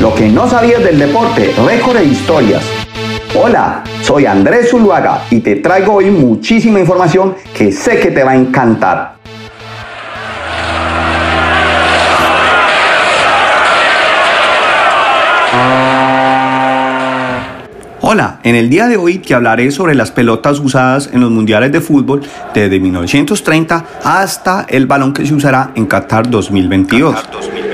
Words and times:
Lo 0.00 0.14
que 0.14 0.28
no 0.28 0.48
sabías 0.48 0.82
del 0.82 0.98
deporte, 0.98 1.54
récord 1.66 1.98
e 1.98 2.04
historias. 2.04 2.62
Hola, 3.34 3.84
soy 4.00 4.24
Andrés 4.24 4.70
Zuluaga 4.70 5.24
y 5.30 5.40
te 5.40 5.56
traigo 5.56 5.92
hoy 5.92 6.10
muchísima 6.10 6.80
información 6.80 7.34
que 7.54 7.70
sé 7.70 8.00
que 8.00 8.10
te 8.10 8.24
va 8.24 8.30
a 8.30 8.36
encantar. 8.36 9.16
Hola, 18.00 18.40
en 18.42 18.54
el 18.54 18.70
día 18.70 18.88
de 18.88 18.96
hoy 18.96 19.18
te 19.18 19.34
hablaré 19.34 19.70
sobre 19.70 19.94
las 19.94 20.10
pelotas 20.10 20.60
usadas 20.60 21.10
en 21.12 21.20
los 21.20 21.30
mundiales 21.30 21.72
de 21.72 21.82
fútbol 21.82 22.22
desde 22.54 22.80
1930 22.80 23.84
hasta 24.02 24.64
el 24.66 24.86
balón 24.86 25.12
que 25.12 25.26
se 25.26 25.34
usará 25.34 25.72
en 25.74 25.84
Qatar 25.84 26.30
2022. 26.30 27.69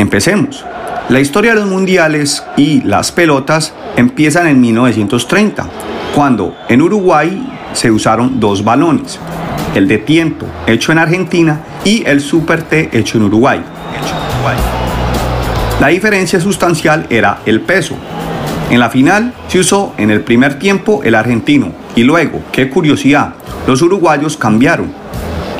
Empecemos. 0.00 0.64
La 1.10 1.20
historia 1.20 1.50
de 1.50 1.60
los 1.60 1.68
mundiales 1.68 2.42
y 2.56 2.80
las 2.80 3.12
pelotas 3.12 3.74
empiezan 3.96 4.46
en 4.46 4.58
1930, 4.58 5.66
cuando 6.14 6.56
en 6.70 6.80
Uruguay 6.80 7.46
se 7.74 7.90
usaron 7.90 8.40
dos 8.40 8.64
balones, 8.64 9.18
el 9.74 9.86
de 9.88 9.98
tiempo 9.98 10.46
hecho 10.66 10.92
en 10.92 10.98
Argentina 11.00 11.60
y 11.84 12.02
el 12.06 12.22
Super 12.22 12.62
T 12.62 12.88
hecho 12.94 13.18
en 13.18 13.24
Uruguay. 13.24 13.60
La 15.82 15.88
diferencia 15.88 16.40
sustancial 16.40 17.06
era 17.10 17.40
el 17.44 17.60
peso. 17.60 17.94
En 18.70 18.80
la 18.80 18.88
final 18.88 19.34
se 19.48 19.58
usó 19.58 19.92
en 19.98 20.10
el 20.10 20.22
primer 20.22 20.58
tiempo 20.58 21.02
el 21.04 21.14
argentino 21.14 21.72
y 21.94 22.04
luego, 22.04 22.40
qué 22.52 22.70
curiosidad, 22.70 23.34
los 23.66 23.82
uruguayos 23.82 24.38
cambiaron, 24.38 24.94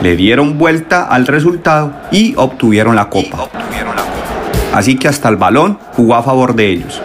le 0.03 0.17
dieron 0.17 0.57
vuelta 0.57 1.05
al 1.05 1.27
resultado 1.27 1.93
y 2.11 2.33
obtuvieron 2.39 2.97
la 2.97 3.11
copa 3.11 3.51
así 4.73 4.97
que 4.97 5.09
hasta 5.09 5.29
el 5.29 5.37
balón 5.37 5.79
jugó 5.95 6.15
a 6.15 6.23
favor 6.23 6.55
de 6.55 6.69
ellos. 6.69 7.01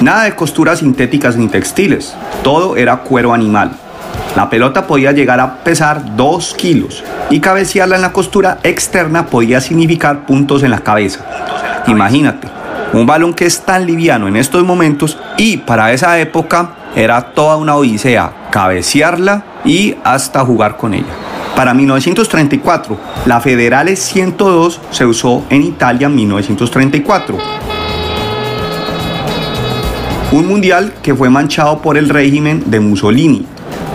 Nada 0.00 0.24
de 0.24 0.34
costuras 0.34 0.80
sintéticas 0.80 1.36
ni 1.36 1.48
textiles, 1.48 2.14
todo 2.42 2.76
era 2.76 2.98
cuero 2.98 3.32
animal. 3.32 3.72
La 4.36 4.50
pelota 4.50 4.86
podía 4.86 5.12
llegar 5.12 5.40
a 5.40 5.64
pesar 5.64 6.16
2 6.16 6.54
kilos 6.54 7.02
y 7.30 7.40
cabecearla 7.40 7.96
en 7.96 8.02
la 8.02 8.12
costura 8.12 8.58
externa 8.62 9.26
podía 9.26 9.60
significar 9.62 10.26
puntos 10.26 10.62
en 10.62 10.70
la 10.70 10.80
cabeza. 10.80 11.24
Imagínate, 11.86 12.46
un 12.92 13.06
balón 13.06 13.32
que 13.32 13.46
es 13.46 13.62
tan 13.62 13.86
liviano 13.86 14.28
en 14.28 14.36
estos 14.36 14.62
momentos 14.62 15.18
y 15.38 15.56
para 15.56 15.92
esa 15.92 16.18
época 16.18 16.70
era 16.94 17.20
toda 17.32 17.56
una 17.56 17.76
odisea 17.76 18.32
cabecearla 18.50 19.44
y 19.64 19.96
hasta 20.04 20.44
jugar 20.44 20.76
con 20.76 20.94
ella. 20.94 21.14
Para 21.54 21.72
1934, 21.72 22.98
la 23.26 23.40
Federale 23.40 23.96
102 23.96 24.80
se 24.90 25.04
usó 25.04 25.44
en 25.50 25.62
Italia 25.62 26.06
en 26.06 26.14
1934. 26.14 27.36
Un 30.30 30.46
mundial 30.46 30.94
que 31.02 31.14
fue 31.14 31.28
manchado 31.28 31.82
por 31.82 31.98
el 31.98 32.08
régimen 32.08 32.62
de 32.66 32.78
Mussolini. 32.78 33.44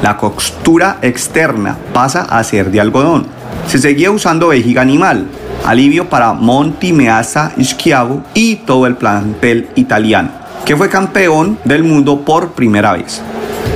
La 0.04 0.18
costura 0.18 0.98
externa 1.02 1.78
pasa 1.94 2.24
a 2.24 2.44
ser 2.44 2.72
de 2.72 2.82
algodón. 2.82 3.26
Se 3.68 3.78
seguía 3.78 4.12
usando 4.12 4.50
vejiga 4.50 4.82
animal, 4.82 5.28
alivio 5.66 6.10
para 6.10 6.34
Monti 6.34 6.92
Meazza 6.92 7.54
Schiavo 7.58 8.24
y 8.34 8.58
todo 8.58 8.86
el 8.86 8.98
plantel 8.98 9.70
italiano, 9.76 10.30
que 10.66 10.76
fue 10.76 10.90
campeón 10.90 11.58
del 11.64 11.84
mundo 11.84 12.26
por 12.26 12.52
primera 12.52 12.94
vez. 12.94 13.22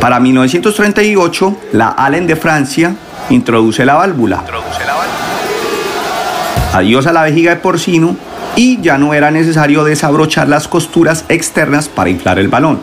Para 0.01 0.19
1938, 0.19 1.55
la 1.71 1.89
Allen 1.89 2.27
de 2.27 2.35
Francia 2.35 2.95
Introduce 3.29 3.83
la 3.85 3.95
válvula. 3.95 4.43
Adiós 6.75 7.07
a 7.07 7.13
la 7.13 7.23
vejiga 7.23 7.51
de 7.51 7.61
porcino 7.61 8.17
y 8.57 8.81
ya 8.81 8.97
no 8.97 9.13
era 9.13 9.31
necesario 9.31 9.85
desabrochar 9.85 10.49
las 10.49 10.67
costuras 10.67 11.23
externas 11.29 11.87
para 11.87 12.09
inflar 12.09 12.37
el 12.37 12.49
balón. 12.49 12.79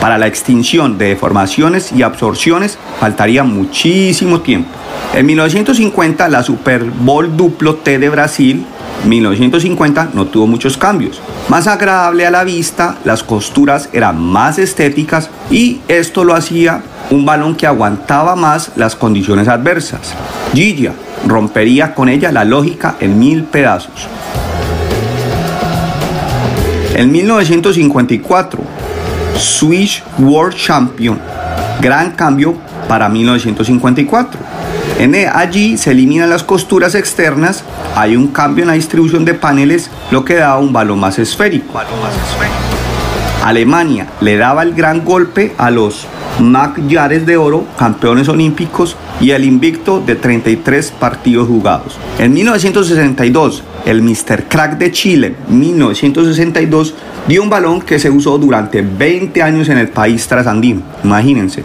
Para 0.00 0.16
la 0.16 0.28
extinción 0.28 0.96
de 0.96 1.08
deformaciones 1.08 1.90
y 1.90 2.02
absorciones 2.02 2.78
faltaría 3.00 3.42
muchísimo 3.42 4.42
tiempo. 4.42 4.70
En 5.12 5.26
1950 5.26 6.28
la 6.28 6.44
Super 6.44 6.84
Bowl 6.84 7.36
duplo 7.36 7.74
T 7.74 7.98
de 7.98 8.10
Brasil 8.10 8.64
1950 9.06 10.10
no 10.14 10.26
tuvo 10.26 10.46
muchos 10.46 10.76
cambios. 10.76 11.20
Más 11.48 11.66
agradable 11.66 12.24
a 12.24 12.30
la 12.30 12.44
vista, 12.44 12.98
las 13.04 13.24
costuras 13.24 13.88
eran 13.92 14.22
más 14.22 14.60
estéticas 14.60 15.30
y 15.50 15.80
esto 15.88 16.22
lo 16.22 16.34
hacía 16.34 16.82
un 17.12 17.26
balón 17.26 17.54
que 17.54 17.66
aguantaba 17.66 18.34
más 18.36 18.72
las 18.76 18.96
condiciones 18.96 19.46
adversas. 19.46 20.14
Gigia 20.54 20.94
rompería 21.26 21.94
con 21.94 22.08
ella 22.08 22.32
la 22.32 22.44
lógica 22.44 22.96
en 23.00 23.18
mil 23.18 23.44
pedazos. 23.44 24.08
En 26.94 27.12
1954, 27.12 28.60
Swiss 29.38 30.02
World 30.18 30.56
Champion. 30.56 31.18
Gran 31.80 32.12
cambio 32.12 32.54
para 32.88 33.08
1954. 33.08 34.40
En 34.98 35.14
e, 35.14 35.26
allí 35.26 35.76
se 35.76 35.90
eliminan 35.90 36.30
las 36.30 36.42
costuras 36.42 36.94
externas, 36.94 37.64
hay 37.94 38.16
un 38.16 38.28
cambio 38.28 38.62
en 38.62 38.68
la 38.68 38.74
distribución 38.74 39.24
de 39.24 39.34
paneles, 39.34 39.90
lo 40.10 40.24
que 40.24 40.34
da 40.34 40.56
un 40.56 40.72
balón 40.72 41.00
más 41.00 41.18
esférico. 41.18 41.78
Alemania 43.42 44.06
le 44.20 44.36
daba 44.36 44.62
el 44.62 44.72
gran 44.72 45.04
golpe 45.04 45.52
a 45.58 45.70
los 45.70 46.06
Yares 46.88 47.26
de 47.26 47.36
Oro, 47.36 47.64
campeones 47.76 48.28
olímpicos, 48.28 48.96
y 49.20 49.30
el 49.30 49.44
invicto 49.44 50.00
de 50.00 50.14
33 50.14 50.92
partidos 50.92 51.48
jugados. 51.48 51.98
En 52.18 52.32
1962, 52.32 53.62
el 53.84 54.02
Mr. 54.02 54.44
Crack 54.48 54.78
de 54.78 54.90
Chile, 54.92 55.34
1962, 55.48 56.94
dio 57.28 57.42
un 57.42 57.50
balón 57.50 57.82
que 57.82 57.98
se 57.98 58.10
usó 58.10 58.38
durante 58.38 58.82
20 58.82 59.42
años 59.42 59.68
en 59.68 59.78
el 59.78 59.88
país 59.88 60.26
trasandino. 60.26 60.82
Imagínense. 61.04 61.64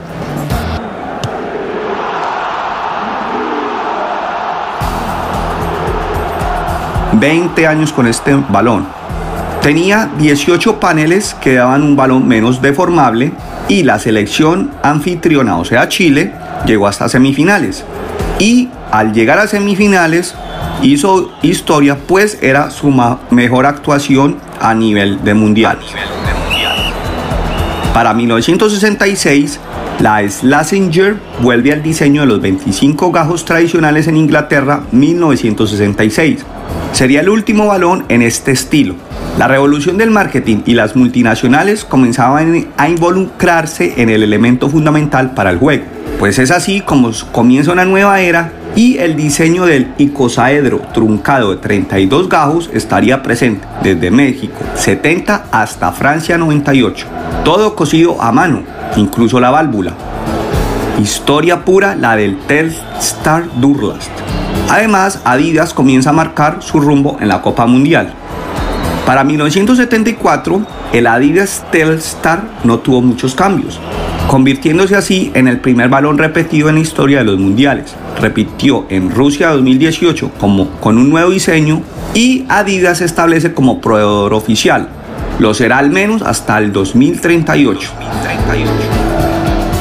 20 7.14 7.66
años 7.68 7.94
con 7.94 8.08
este 8.08 8.36
balón. 8.50 8.97
Tenía 9.68 10.10
18 10.18 10.80
paneles 10.80 11.36
que 11.42 11.56
daban 11.56 11.84
un 11.84 11.98
balón 11.98 12.26
menos 12.26 12.62
deformable 12.62 13.34
y 13.68 13.84
la 13.84 14.00
selección 14.00 14.72
anfitriona, 14.82 15.58
o 15.58 15.66
sea 15.66 15.90
Chile, 15.90 16.32
llegó 16.66 16.88
hasta 16.88 17.10
semifinales. 17.10 17.84
Y 18.40 18.70
al 18.92 19.12
llegar 19.12 19.40
a 19.40 19.48
semifinales 19.48 20.36
hizo 20.82 21.34
historia, 21.42 21.98
pues 21.98 22.38
era 22.42 22.72
su 22.72 22.94
mejor 23.30 23.66
actuación 23.66 24.38
a 24.62 24.74
nivel 24.74 25.22
de 25.26 25.34
mundial. 25.34 25.80
Para 27.94 28.14
1966, 28.14 29.60
la 30.00 30.28
Schlesinger 30.30 31.16
vuelve 31.42 31.74
al 31.74 31.82
diseño 31.82 32.22
de 32.22 32.28
los 32.28 32.42
25 32.42 33.12
gajos 33.12 33.46
tradicionales 33.46 34.08
en 34.08 34.18
Inglaterra 34.18 34.84
1966 34.92 36.46
Sería 36.98 37.22
el 37.22 37.30
último 37.30 37.68
balón 37.68 38.06
en 38.10 38.24
este 38.24 38.52
estilo. 38.52 38.96
La 39.38 39.48
revolución 39.48 39.98
del 39.98 40.10
marketing 40.10 40.64
y 40.66 40.74
las 40.74 40.96
multinacionales 40.96 41.86
comenzaban 41.86 42.70
a 42.76 42.90
involucrarse 42.90 44.02
en 44.02 44.10
el 44.10 44.24
elemento 44.24 44.68
fundamental 44.68 45.36
para 45.36 45.52
el 45.52 45.60
juego. 45.60 45.84
Pues 46.18 46.40
es 46.40 46.50
así 46.50 46.82
como 46.82 47.12
comienza 47.32 47.72
una 47.72 47.86
nueva 47.86 48.20
era 48.22 48.52
y 48.76 48.98
el 48.98 49.16
diseño 49.16 49.66
del 49.66 49.94
icosaedro 50.00 50.80
truncado 50.92 51.52
de 51.52 51.58
32 51.58 52.30
gajos 52.30 52.70
estaría 52.74 53.22
presente 53.22 53.68
desde 53.84 54.10
México 54.10 54.58
70 54.74 55.46
hasta 55.52 55.92
Francia 55.92 56.40
98. 56.40 57.06
Todo 57.44 57.76
cosido 57.76 58.20
a 58.22 58.32
mano, 58.32 58.64
incluso 58.96 59.40
la 59.40 59.50
válvula. 59.50 59.94
Historia 61.02 61.64
pura 61.64 61.96
la 61.96 62.16
del 62.16 62.38
Telstar 62.40 63.46
Durlast. 63.60 64.10
Además, 64.70 65.22
Adidas 65.24 65.74
comienza 65.74 66.10
a 66.10 66.14
marcar 66.14 66.58
su 66.62 66.80
rumbo 66.80 67.18
en 67.22 67.28
la 67.28 67.42
Copa 67.42 67.66
Mundial. 67.66 68.14
Para 69.06 69.24
1974, 69.24 70.62
el 70.92 71.08
Adidas 71.08 71.64
Telstar 71.72 72.44
no 72.64 72.80
tuvo 72.80 73.02
muchos 73.02 73.36
cambios, 73.36 73.80
convirtiéndose 74.28 74.96
así 74.96 75.32
en 75.34 75.48
el 75.48 75.62
primer 75.62 75.88
balón 75.88 76.18
repetido 76.18 76.68
en 76.68 76.76
la 76.76 76.82
historia 76.82 77.20
de 77.20 77.24
los 77.24 77.40
mundiales. 77.40 77.96
Repitió 78.20 78.86
en 78.90 79.10
Rusia 79.10 79.50
2018 79.52 80.32
como, 80.38 80.72
con 80.82 80.98
un 80.98 81.10
nuevo 81.10 81.30
diseño 81.30 81.82
y 82.14 82.46
Adidas 82.50 82.98
se 82.98 83.06
establece 83.06 83.54
como 83.54 83.80
proveedor 83.80 84.34
oficial. 84.34 84.90
Lo 85.40 85.54
será 85.54 85.78
al 85.78 85.92
menos 85.92 86.22
hasta 86.22 86.58
el 86.58 86.72
2038. 86.72 87.92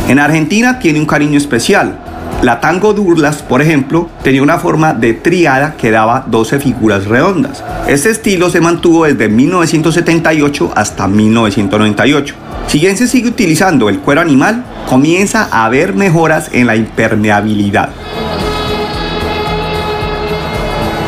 En 0.09 0.19
Argentina 0.19 0.79
tiene 0.79 1.01
un 1.01 1.07
cariño 1.07 1.39
especial, 1.39 1.99
la 2.43 2.61
tango 2.61 2.93
Durlas, 2.93 3.43
por 3.43 3.63
ejemplo, 3.63 4.11
tenía 4.23 4.43
una 4.43 4.59
forma 4.59 4.93
de 4.93 5.15
triada 5.15 5.75
que 5.77 5.91
daba 5.91 6.25
12 6.27 6.61
figuras 6.61 7.07
redondas. 7.07 7.65
Este 7.89 8.11
estilo 8.11 8.51
se 8.51 8.61
mantuvo 8.61 9.05
desde 9.05 9.29
1978 9.29 10.73
hasta 10.77 11.09
1998. 11.09 12.35
Si 12.67 12.79
bien 12.79 12.97
se 12.99 13.09
sigue 13.09 13.29
utilizando 13.29 13.89
el 13.89 14.01
cuero 14.01 14.21
animal, 14.21 14.65
comienza 14.87 15.49
a 15.51 15.65
haber 15.65 15.95
mejoras 15.95 16.51
en 16.53 16.67
la 16.67 16.77
impermeabilidad. 16.77 17.89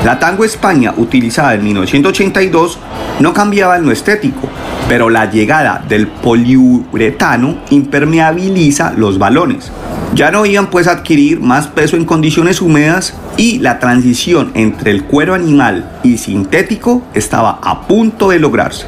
La 0.05 0.21
Tango 0.21 0.45
España, 0.45 0.95
utilizada 0.97 1.55
en 1.55 1.65
1982, 1.65 2.79
no 3.19 3.35
cambiaba 3.35 3.77
en 3.77 3.85
lo 3.85 3.91
estético, 3.91 4.49
pero 4.89 5.11
la 5.11 5.29
llegada 5.29 5.85
del 5.89 6.07
poliuretano 6.07 7.59
impermeabiliza 7.71 8.93
los 8.97 9.19
balones. 9.19 9.73
Ya 10.15 10.31
no 10.31 10.47
iban 10.47 10.71
pues 10.71 10.87
a 10.87 10.93
adquirir 10.93 11.41
más 11.41 11.67
peso 11.67 11.97
en 11.97 12.05
condiciones 12.05 12.63
húmedas 12.63 13.15
y 13.37 13.59
la 13.59 13.81
transición 13.81 14.53
entre 14.55 14.93
el 14.93 15.05
cuero 15.05 15.35
animal 15.35 15.91
y 16.05 16.17
sintético 16.17 17.03
estaba 17.13 17.59
a 17.63 17.87
punto 17.87 18.31
de 18.31 18.39
lograrse. 18.39 18.87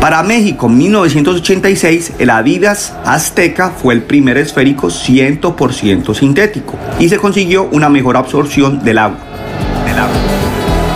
Para 0.00 0.22
México 0.22 0.68
1986, 0.68 2.12
el 2.20 2.30
Adidas 2.30 2.94
Azteca 3.04 3.70
fue 3.70 3.94
el 3.94 4.02
primer 4.02 4.38
esférico 4.38 4.86
100% 4.86 6.14
sintético 6.14 6.78
y 7.00 7.08
se 7.08 7.18
consiguió 7.18 7.68
una 7.72 7.88
mejor 7.88 8.16
absorción 8.16 8.84
del 8.84 8.98
agua. 8.98 9.27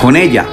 Con 0.02 0.16
ella, 0.16 0.46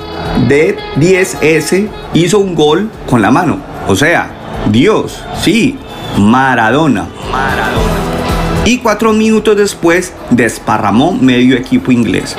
D10S 0.47 1.87
hizo 2.13 2.37
un 2.37 2.53
gol 2.53 2.91
con 3.07 3.19
la 3.19 3.31
mano. 3.31 3.57
O 3.87 3.95
sea, 3.95 4.29
Dios, 4.69 5.23
sí, 5.41 5.75
Maradona. 6.19 7.07
Maradona. 7.31 8.63
Y 8.63 8.77
cuatro 8.77 9.11
minutos 9.11 9.57
después 9.57 10.13
desparramó 10.29 11.13
medio 11.13 11.57
equipo 11.57 11.91
inglés. 11.91 12.35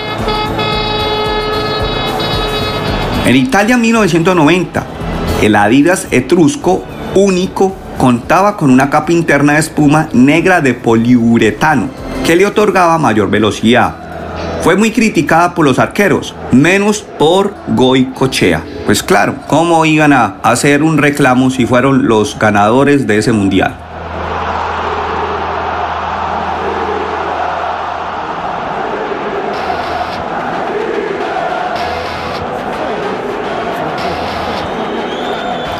En 3.27 3.35
Italia 3.35 3.77
1990, 3.77 4.87
el 5.43 5.57
Adidas 5.57 6.07
Etrusco 6.13 6.85
único 7.17 7.75
contaba 7.99 8.57
con 8.57 8.71
una 8.71 8.89
capa 8.89 9.11
interna 9.11 9.55
de 9.55 9.59
espuma 9.59 10.09
negra 10.13 10.61
de 10.61 10.75
poliuretano 10.75 11.89
que 12.25 12.37
le 12.37 12.47
otorgaba 12.47 12.99
mayor 12.99 13.29
velocidad. 13.31 14.10
Fue 14.63 14.77
muy 14.77 14.91
criticada 14.91 15.55
por 15.55 15.65
los 15.65 15.79
arqueros, 15.79 16.35
menos 16.53 17.01
por 17.01 17.55
Goicochea. 17.69 18.63
Pues 18.85 19.03
claro, 19.03 19.37
¿cómo 19.47 19.87
iban 19.87 20.13
a 20.13 20.37
hacer 20.43 20.83
un 20.83 20.99
reclamo 20.99 21.51
si 21.51 21.65
fueron 21.65 22.07
los 22.07 22.39
ganadores 22.39 23.07
de 23.07 23.17
ese 23.17 23.33
mundial? 23.33 23.75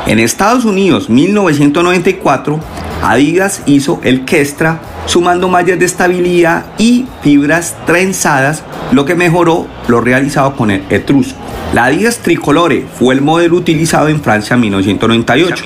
En 0.07 0.19
Estados 0.19 0.65
Unidos, 0.65 1.11
1994, 1.11 2.59
Adidas 3.03 3.63
hizo 3.67 4.01
el 4.03 4.25
Kestra 4.25 4.81
sumando 5.11 5.49
mallas 5.49 5.77
de 5.77 5.87
estabilidad 5.87 6.67
y 6.79 7.05
fibras 7.21 7.75
trenzadas, 7.85 8.63
lo 8.93 9.05
que 9.05 9.17
mejoró 9.17 9.67
lo 9.89 10.01
realizado 10.01 10.55
con 10.55 10.71
el 10.71 10.85
Etrusco. 10.89 11.37
La 11.75 11.87
Adidas 11.87 12.19
Tricolore 12.19 12.87
fue 12.97 13.15
el 13.15 13.21
modelo 13.21 13.57
utilizado 13.57 14.07
en 14.07 14.21
Francia 14.21 14.55
en 14.55 14.61
1998. 14.61 15.65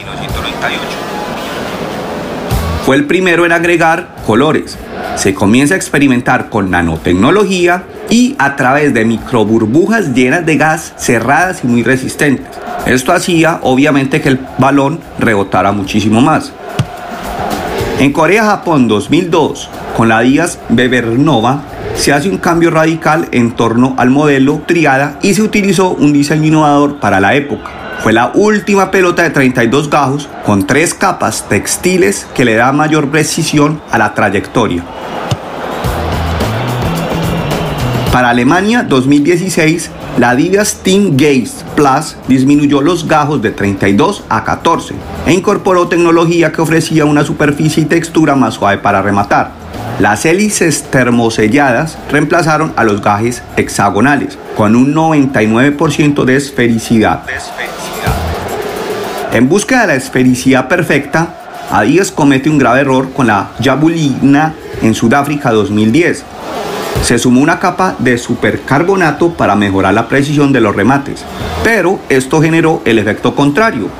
Fue 2.87 2.96
el 2.96 3.05
primero 3.05 3.44
en 3.44 3.52
agregar 3.52 4.17
colores. 4.26 4.79
Se 5.17 5.35
comienza 5.35 5.75
a 5.75 5.76
experimentar 5.76 6.49
con 6.49 6.70
nanotecnología 6.70 7.85
y 8.08 8.37
a 8.38 8.56
través 8.56 8.94
de 8.94 9.05
microburbujas 9.05 10.14
llenas 10.14 10.46
de 10.46 10.56
gas 10.56 10.94
cerradas 10.96 11.64
y 11.64 11.67
muy 11.67 11.82
resistentes. 11.82 12.46
Esto 12.87 13.12
hacía 13.12 13.61
obviamente 13.62 14.23
que 14.23 14.31
el 14.31 14.41
balón 14.58 15.00
rebotara 15.19 15.73
muchísimo 15.73 16.23
más. 16.23 16.52
En 18.00 18.12
Corea-Japón 18.12 18.88
2002, 18.88 19.70
con 19.96 20.08
la 20.08 20.20
Díaz 20.20 20.58
Bebernova, 20.69 21.62
se 21.94 22.12
hace 22.12 22.29
un 22.29 22.38
cambio 22.38 22.70
radical 22.70 23.29
en 23.31 23.52
torno 23.52 23.94
al 23.96 24.11
modelo 24.11 24.62
Triada 24.67 25.19
y 25.23 25.35
se 25.35 25.43
utilizó 25.43 25.91
un 25.91 26.12
diseño 26.12 26.46
innovador 26.46 26.99
para 26.99 27.20
la 27.20 27.35
época. 27.35 27.70
Fue 28.02 28.12
la 28.12 28.32
última 28.35 28.91
pelota 28.91 29.23
de 29.23 29.31
32 29.31 29.88
gajos 29.88 30.29
con 30.44 30.67
tres 30.67 30.93
capas 30.93 31.49
textiles 31.49 32.26
que 32.35 32.44
le 32.44 32.56
da 32.56 32.73
mayor 32.73 33.11
precisión 33.11 33.81
a 33.93 33.99
la 33.99 34.12
trayectoria. 34.12 34.85
Para 38.12 38.31
Alemania 38.31 38.82
2016, 38.82 39.91
la 40.19 40.31
Adidas 40.31 40.77
Team 40.83 41.17
Gaze 41.17 41.65
Plus 41.75 42.17
disminuyó 42.29 42.81
los 42.81 43.09
gajos 43.09 43.43
de 43.43 43.51
32 43.51 44.23
a 44.29 44.45
14 44.45 44.95
e 45.27 45.33
incorporó 45.33 45.89
tecnología 45.89 46.53
que 46.53 46.63
ofrecía 46.63 47.05
una 47.05 47.25
superficie 47.25 47.83
y 47.83 47.87
textura 47.87 48.37
más 48.37 48.55
suave 48.55 48.79
para 48.79 49.03
rematar. 49.03 49.51
Las 49.99 50.25
hélices 50.25 50.85
termoselladas 50.85 51.99
reemplazaron 52.11 52.73
a 52.77 52.85
los 52.85 53.03
gajes 53.03 53.43
hexagonales, 53.57 54.39
con 54.57 54.77
un 54.77 54.95
99% 54.95 56.25
de 56.25 56.37
esfericidad. 56.37 57.23
En 59.33 59.49
busca 59.49 59.81
de 59.81 59.87
la 59.89 59.95
esfericidad 59.97 60.69
perfecta, 60.69 61.41
Adidas 61.73 62.13
comete 62.13 62.49
un 62.49 62.59
grave 62.59 62.81
error 62.81 63.11
con 63.13 63.27
la 63.27 63.51
Jabulina 63.61 64.55
en 64.81 64.95
Sudáfrica 64.95 65.51
2010 65.51 66.25
se 67.05 67.19
sumó 67.19 67.43
una 67.43 67.59
capa 67.59 67.97
de 67.99 68.17
supercarbonato 68.17 69.35
para 69.35 69.55
mejorar 69.55 69.93
la 69.93 70.09
precisión 70.09 70.55
de 70.55 70.62
los 70.62 70.75
remates, 70.75 71.23
pero 71.62 72.01
esto 72.09 72.41
generó 72.41 72.81
el 72.87 72.99
efecto 72.99 73.35
contrario. 73.35 73.91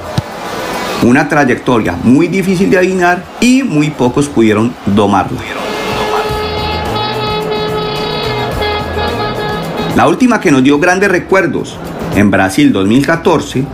Una 1.03 1.29
trayectoria 1.29 1.97
muy 2.03 2.29
difícil 2.29 2.71
de 2.71 2.79
adivinar 2.79 3.23
y 3.43 3.63
muy 3.63 3.91
pocos 3.91 4.29
pudieron 4.29 4.75
domarla. 4.87 5.39
La 9.95 10.09
última 10.09 10.41
que 10.41 10.51
nos 10.51 10.65
dio 10.65 10.79
grandes 10.79 11.11
recuerdos 11.11 11.77
en 12.17 12.31
Brasil 12.31 12.73
2014 12.73 13.67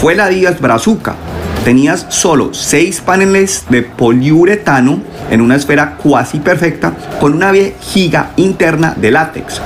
fue 0.00 0.14
la 0.14 0.28
Díaz 0.28 0.60
Brazuca, 0.60 1.16
tenías 1.64 2.06
solo 2.10 2.54
6 2.54 3.00
paneles 3.00 3.64
de 3.68 3.82
poliuretano 3.82 5.00
en 5.30 5.40
una 5.40 5.56
esfera 5.56 5.96
cuasi 5.96 6.38
perfecta 6.38 6.92
con 7.20 7.34
una 7.34 7.52
vejiga 7.52 8.30
interna 8.36 8.94
de 8.96 9.10
látex. 9.10 9.60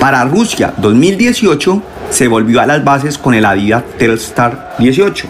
Para 0.00 0.24
Rusia 0.24 0.72
2018 0.76 1.82
se 2.10 2.28
volvió 2.28 2.60
a 2.60 2.66
las 2.66 2.84
bases 2.84 3.18
con 3.18 3.34
el 3.34 3.44
Adidas 3.44 3.84
Telstar 3.98 4.74
18. 4.78 5.26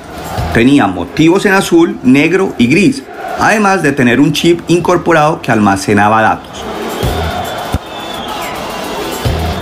Tenía 0.53 0.87
motivos 0.87 1.47
en 1.47 1.55
azul, 1.55 1.99
negro 2.03 2.55
y 2.59 2.67
gris, 2.67 3.03
además 3.39 3.83
de 3.83 3.93
tener 3.93 4.21
un 4.21 4.33
chip 4.33 4.61
incorporado 4.69 5.41
que 5.41 5.51
almacenaba 5.51 6.23
datos. 6.23 6.65